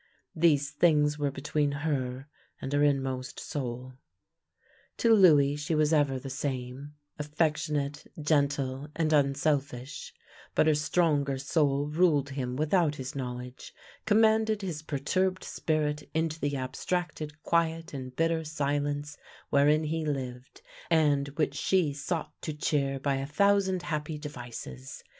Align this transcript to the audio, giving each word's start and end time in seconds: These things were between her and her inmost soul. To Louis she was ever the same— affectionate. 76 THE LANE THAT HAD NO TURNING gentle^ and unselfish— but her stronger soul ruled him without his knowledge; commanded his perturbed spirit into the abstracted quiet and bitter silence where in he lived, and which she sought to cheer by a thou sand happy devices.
These 0.35 0.71
things 0.71 1.19
were 1.19 1.29
between 1.29 1.71
her 1.83 2.27
and 2.59 2.73
her 2.73 2.81
inmost 2.81 3.39
soul. 3.39 3.93
To 4.97 5.13
Louis 5.13 5.55
she 5.55 5.75
was 5.75 5.93
ever 5.93 6.17
the 6.17 6.27
same— 6.31 6.95
affectionate. 7.19 8.07
76 8.15 8.15
THE 8.15 8.17
LANE 8.17 8.25
THAT 8.25 8.33
HAD 8.33 8.41
NO 8.41 8.47
TURNING 8.47 8.81
gentle^ 8.87 8.91
and 8.95 9.13
unselfish— 9.13 10.13
but 10.55 10.65
her 10.65 10.73
stronger 10.73 11.37
soul 11.37 11.85
ruled 11.85 12.31
him 12.31 12.55
without 12.55 12.95
his 12.95 13.13
knowledge; 13.13 13.75
commanded 14.07 14.63
his 14.63 14.81
perturbed 14.81 15.43
spirit 15.43 16.09
into 16.15 16.39
the 16.39 16.57
abstracted 16.57 17.39
quiet 17.43 17.93
and 17.93 18.15
bitter 18.15 18.43
silence 18.43 19.19
where 19.51 19.67
in 19.69 19.83
he 19.83 20.03
lived, 20.03 20.63
and 20.89 21.27
which 21.35 21.53
she 21.53 21.93
sought 21.93 22.33
to 22.41 22.53
cheer 22.53 22.99
by 22.99 23.17
a 23.17 23.31
thou 23.31 23.59
sand 23.59 23.83
happy 23.83 24.17
devices. 24.17 25.03